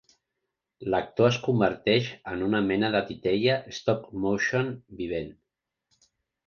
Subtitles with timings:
[0.93, 5.35] L'actor es converteix en una mena de titella stop-motion vivent.